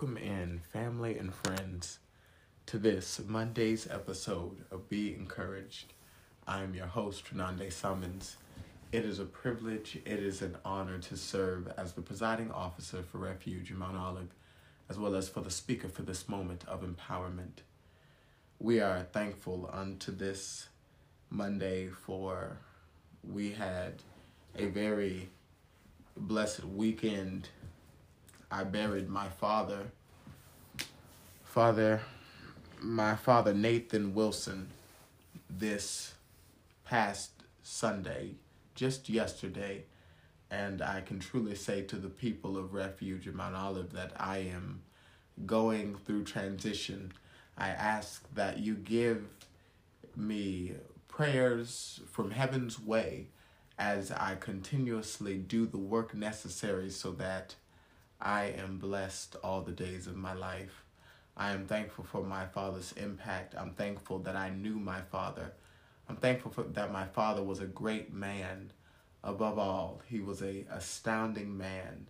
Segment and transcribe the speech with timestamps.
[0.00, 1.98] Welcome in, family and friends,
[2.66, 5.92] to this Monday's episode of Be Encouraged.
[6.46, 8.36] I am your host, Renande Summons.
[8.92, 13.18] It is a privilege, it is an honor to serve as the presiding officer for
[13.18, 14.32] Refuge in Mount Olive,
[14.88, 17.64] as well as for the speaker for this moment of empowerment.
[18.60, 20.68] We are thankful unto this
[21.28, 22.58] Monday for
[23.24, 23.94] we had
[24.54, 25.30] a very
[26.16, 27.48] blessed weekend.
[28.50, 29.92] I buried my father.
[31.44, 32.00] Father,
[32.80, 34.68] my father Nathan Wilson
[35.50, 36.14] this
[36.84, 37.30] past
[37.62, 38.36] Sunday,
[38.74, 39.84] just yesterday,
[40.50, 44.38] and I can truly say to the people of Refuge in Mount Olive that I
[44.38, 44.80] am
[45.44, 47.12] going through transition.
[47.58, 49.24] I ask that you give
[50.16, 50.72] me
[51.06, 53.26] prayers from heaven's way
[53.78, 57.54] as I continuously do the work necessary so that
[58.20, 60.84] I am blessed all the days of my life.
[61.36, 63.54] I am thankful for my father's impact.
[63.56, 65.52] I'm thankful that I knew my father.
[66.08, 68.72] I'm thankful for, that my father was a great man.
[69.22, 72.08] Above all, he was a astounding man.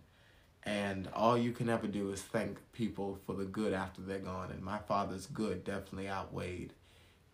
[0.63, 4.49] And all you can ever do is thank people for the good after they're gone.
[4.51, 6.73] And my father's good definitely outweighed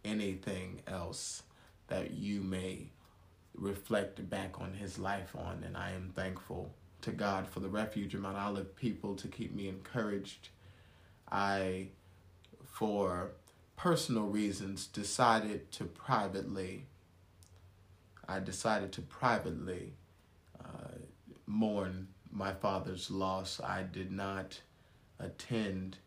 [0.04, 1.44] anything else
[1.88, 2.90] that you may
[3.54, 5.64] reflect back on his life on.
[5.66, 6.74] And I am thankful
[7.06, 10.50] to God for the refuge of Mount Olive people to keep me encouraged.
[11.32, 11.88] I,
[12.64, 13.32] for
[13.78, 16.86] personal reasons, decided to privately,
[18.28, 19.94] I decided to privately
[20.60, 20.98] uh,
[21.46, 23.62] mourn my father's loss.
[23.62, 24.60] I did not
[25.20, 25.98] attend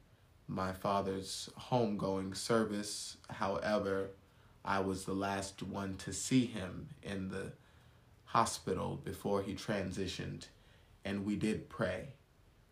[0.46, 3.16] my father's homegoing service.
[3.30, 4.10] However,
[4.64, 7.52] I was the last one to see him in the
[8.24, 10.48] hospital before he transitioned,
[11.04, 12.08] and we did pray.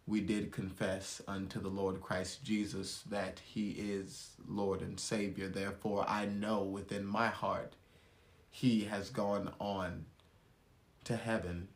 [0.06, 5.48] We did confess unto the Lord Christ Jesus that he is Lord and Savior.
[5.48, 7.74] Therefore, I know within my heart
[8.50, 10.06] he has gone on
[11.04, 11.68] to heaven,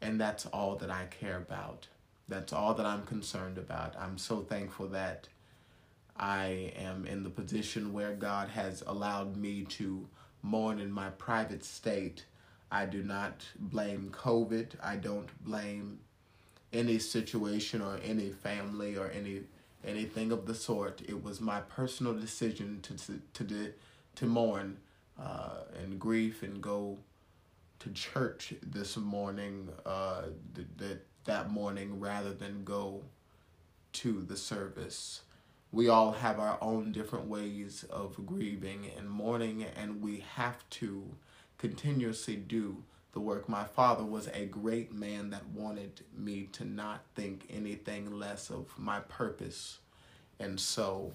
[0.00, 1.88] and that's all that I care about.
[2.28, 3.94] That's all that I'm concerned about.
[3.98, 5.28] I'm so thankful that
[6.16, 10.08] I am in the position where God has allowed me to
[10.42, 12.24] mourn in my private state.
[12.70, 14.72] I do not blame COVID.
[14.82, 16.00] I don't blame
[16.72, 19.42] any situation or any family or any
[19.84, 21.00] anything of the sort.
[21.06, 22.96] It was my personal decision to
[23.34, 23.72] to to,
[24.16, 24.78] to mourn
[25.18, 26.98] uh, and grief and go
[27.78, 29.68] to church this morning.
[29.84, 30.22] Uh,
[30.78, 33.02] that that morning rather than go
[33.92, 35.22] to the service
[35.72, 41.04] we all have our own different ways of grieving and mourning, and we have to
[41.58, 43.48] continuously do the work.
[43.48, 48.78] My father was a great man that wanted me to not think anything less of
[48.78, 49.78] my purpose.
[50.38, 51.14] And so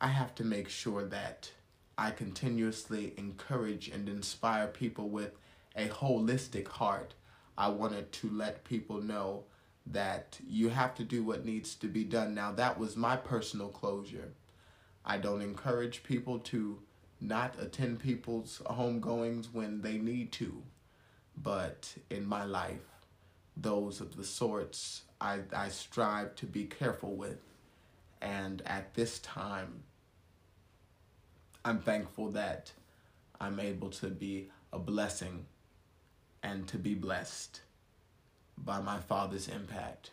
[0.00, 1.50] I have to make sure that
[1.98, 5.32] I continuously encourage and inspire people with
[5.76, 7.14] a holistic heart.
[7.58, 9.44] I wanted to let people know
[9.86, 12.34] that you have to do what needs to be done.
[12.34, 14.32] Now, that was my personal closure.
[15.04, 16.78] I don't encourage people to
[17.20, 20.62] not attend people's homegoings when they need to,
[21.36, 23.06] but in my life,
[23.56, 27.40] those of the sorts I, I strive to be careful with.
[28.22, 29.82] And at this time,
[31.64, 32.72] I'm thankful that
[33.40, 35.46] I'm able to be a blessing
[36.42, 37.60] and to be blessed
[38.56, 40.10] by my father's impact.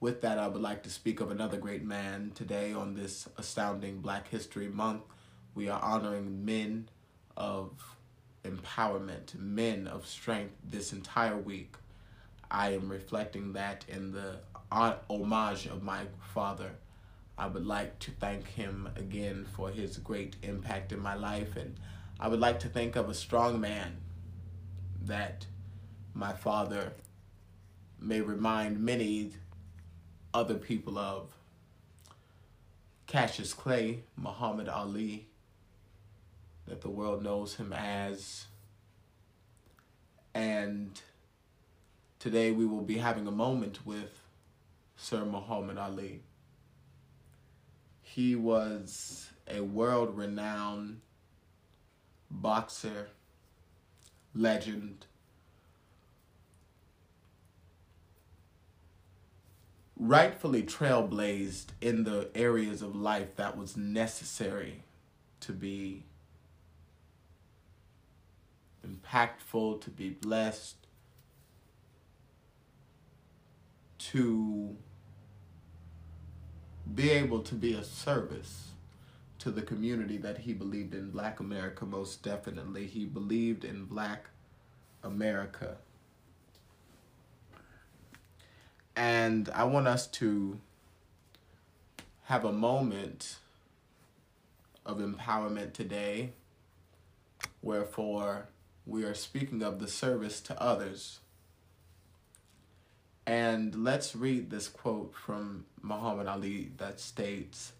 [0.00, 4.00] With that, I would like to speak of another great man today on this astounding
[4.00, 5.02] Black History Month.
[5.54, 6.88] We are honoring men
[7.36, 7.72] of
[8.42, 11.74] empowerment, men of strength this entire week.
[12.50, 14.38] I am reflecting that in the
[14.72, 16.70] homage of my father.
[17.36, 21.78] I would like to thank him again for his great impact in my life, and
[22.18, 23.98] I would like to think of a strong man
[25.02, 25.44] that
[26.14, 26.94] my father
[27.98, 29.32] may remind many
[30.32, 31.30] other people of.
[33.06, 35.26] Cassius Clay, Muhammad Ali,
[36.68, 38.46] that the world knows him as.
[40.32, 41.00] And
[42.20, 44.20] today we will be having a moment with
[44.96, 46.20] Sir Muhammad Ali.
[48.02, 51.00] He was a world renowned
[52.30, 53.08] boxer,
[54.34, 55.06] legend,
[60.00, 64.82] rightfully trailblazed in the areas of life that was necessary
[65.40, 66.04] to be
[68.86, 70.76] impactful, to be blessed,
[73.98, 74.74] to
[76.94, 78.68] be able to be a service
[79.38, 82.86] to the community that he believed in black America most definitely.
[82.86, 84.30] He believed in black
[85.02, 85.76] America.
[88.96, 90.60] And I want us to
[92.24, 93.36] have a moment
[94.86, 96.32] of empowerment today,
[97.62, 98.48] wherefore
[98.86, 101.20] we are speaking of the service to others.
[103.26, 107.72] And let's read this quote from Muhammad Ali that states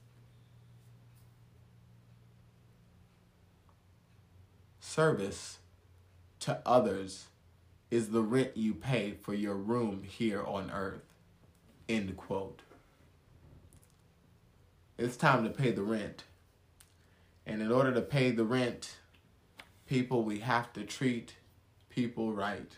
[4.78, 5.58] Service
[6.40, 7.26] to others
[7.90, 11.02] is the rent you pay for your room here on earth.
[11.88, 12.62] End quote.
[14.96, 16.24] It's time to pay the rent.
[17.46, 18.96] And in order to pay the rent,
[19.86, 21.34] people, we have to treat
[21.88, 22.76] people right.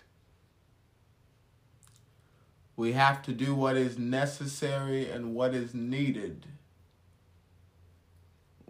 [2.75, 6.47] We have to do what is necessary and what is needed.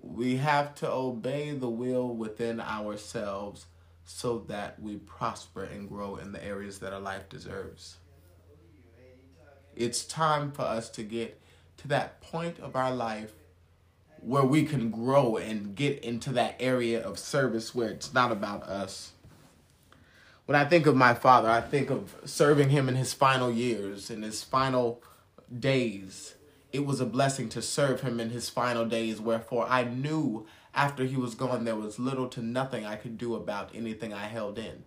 [0.00, 3.66] We have to obey the will within ourselves
[4.04, 7.96] so that we prosper and grow in the areas that our life deserves.
[9.74, 11.40] It's time for us to get
[11.78, 13.32] to that point of our life
[14.20, 18.62] where we can grow and get into that area of service where it's not about
[18.64, 19.12] us.
[20.46, 24.10] When I think of my father, I think of serving him in his final years,
[24.10, 25.02] in his final
[25.58, 26.34] days.
[26.72, 31.04] It was a blessing to serve him in his final days, wherefore I knew after
[31.04, 34.58] he was gone, there was little to nothing I could do about anything I held
[34.58, 34.84] in.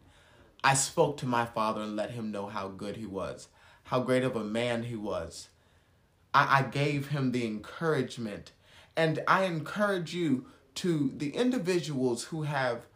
[0.63, 3.49] I spoke to my father and let him know how good he was,
[3.83, 5.49] how great of a man he was.
[6.33, 8.51] I, I gave him the encouragement,
[8.95, 12.87] and I encourage you to the individuals who have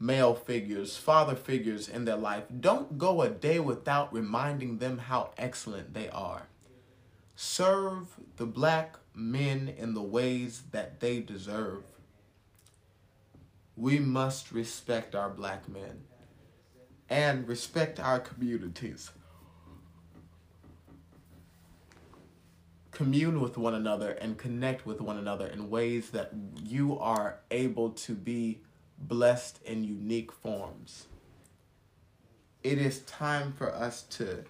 [0.00, 5.32] male figures, father figures in their life, don't go a day without reminding them how
[5.36, 6.48] excellent they are.
[7.36, 8.06] Serve
[8.36, 11.82] the black men in the ways that they deserve
[13.78, 16.02] we must respect our black men
[17.08, 19.12] and respect our communities.
[22.90, 27.90] Commune with one another and connect with one another in ways that you are able
[27.90, 28.58] to be
[28.98, 31.06] blessed in unique forms.
[32.64, 34.44] It is time for us to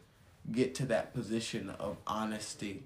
[0.51, 2.85] get to that position of honesty,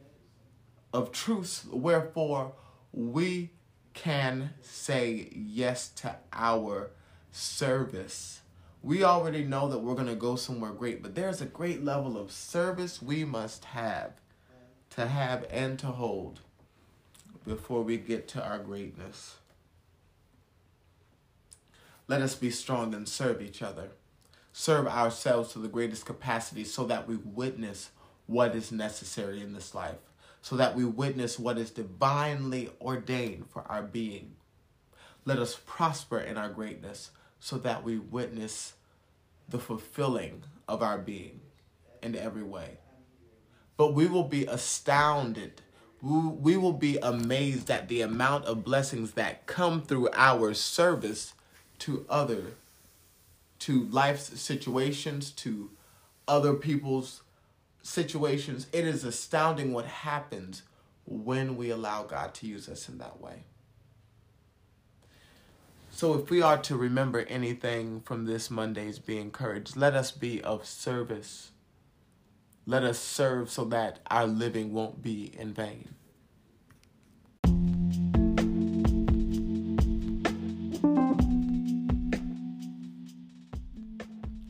[0.93, 2.55] of truth, wherefore
[2.93, 3.51] we
[3.95, 6.91] can say yes to our
[7.31, 8.41] service.
[8.83, 12.19] We already know that we're going to go somewhere great, but there's a great level
[12.19, 14.13] of service we must have
[14.91, 16.41] to have and to hold
[17.47, 19.37] before we get to our greatness.
[22.09, 23.91] Let us be strong and serve each other.
[24.53, 27.91] Serve ourselves to the greatest capacity so that we witness
[28.27, 30.12] what is necessary in this life
[30.43, 34.35] so that we witness what is divinely ordained for our being.
[35.25, 38.75] Let us prosper in our greatness so that we witness
[39.49, 41.41] the fulfilling of our being
[42.03, 42.79] in every way.
[43.77, 45.63] But we will be astounded.
[46.01, 51.35] We will be amazed at the amount of blessings that come through our service
[51.81, 52.55] to other,
[53.61, 55.71] to life's situations, to
[56.27, 57.23] other people's
[57.83, 60.63] situations, it is astounding what happens
[61.05, 63.45] when we allow God to use us in that way.
[65.91, 70.43] So, if we are to remember anything from this Monday's Be Encouraged, let us be
[70.43, 71.51] of service.
[72.65, 75.89] Let us serve so that our living won't be in vain.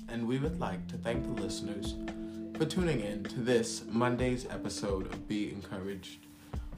[0.08, 1.96] And we would like to thank the listeners
[2.56, 6.26] for tuning in to this Monday's episode of Be Encouraged.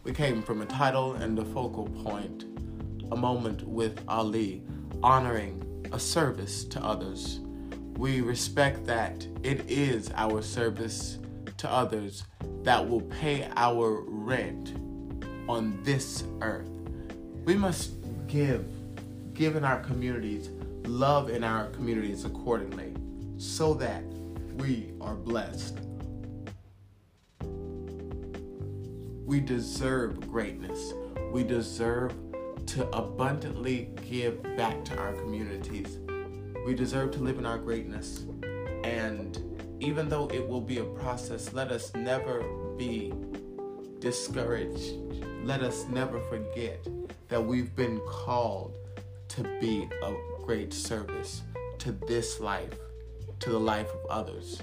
[0.05, 2.45] We came from a title and a focal point,
[3.11, 4.63] a moment with Ali,
[5.03, 7.41] honoring a service to others.
[7.97, 11.19] We respect that it is our service
[11.57, 12.25] to others
[12.63, 14.75] that will pay our rent
[15.49, 16.71] on this earth.
[17.45, 17.95] We must
[18.29, 18.65] give,
[19.35, 20.51] give in our communities,
[20.85, 22.95] love in our communities accordingly,
[23.39, 24.05] so that
[24.57, 25.79] we are blessed.
[29.25, 30.93] We deserve greatness.
[31.33, 32.15] We deserve
[32.67, 35.99] to abundantly give back to our communities.
[36.67, 38.25] We deserve to live in our greatness.
[38.85, 39.39] And
[39.81, 42.43] even though it will be a process, let us never
[42.77, 43.13] be
[43.99, 44.95] discouraged.
[45.43, 46.87] Let us never forget
[47.29, 48.77] that we've been called
[49.29, 51.43] to be a great service
[51.79, 52.79] to this life,
[53.41, 54.63] to the life of others,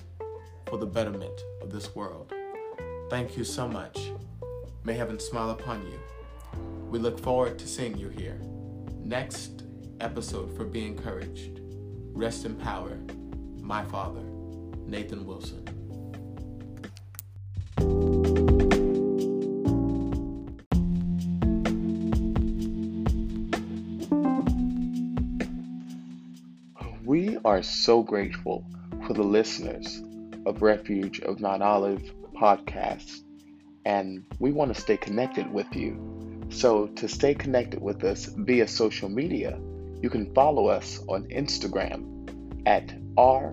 [0.68, 2.34] for the betterment of this world.
[3.10, 4.12] Thank you so much.
[4.84, 6.00] May heaven smile upon you.
[6.90, 8.40] We look forward to seeing you here.
[9.04, 9.64] Next
[10.00, 11.60] episode for Be Encouraged.
[12.14, 12.98] Rest in power.
[13.60, 14.24] My father,
[14.86, 15.81] Nathan Wilson.
[27.52, 28.66] Are so grateful
[29.06, 30.02] for the listeners
[30.46, 32.02] of Refuge of Mount Olive
[32.34, 33.24] podcast,
[33.84, 36.48] and we want to stay connected with you.
[36.48, 39.60] So, to stay connected with us via social media,
[40.02, 42.08] you can follow us on Instagram
[42.66, 43.52] at r.o.m.o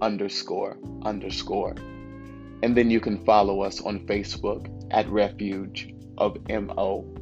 [0.00, 1.74] underscore underscore.
[2.62, 7.19] And then you can follow us on Facebook at Refuge of MO.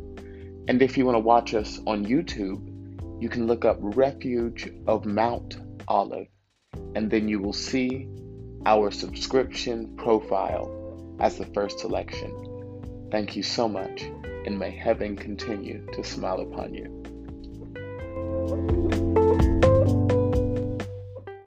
[0.68, 5.06] And if you want to watch us on YouTube, you can look up Refuge of
[5.06, 5.56] Mount
[5.88, 6.28] Olive,
[6.94, 8.06] and then you will see
[8.66, 13.08] our subscription profile as the first selection.
[13.10, 14.02] Thank you so much,
[14.44, 16.97] and may heaven continue to smile upon you.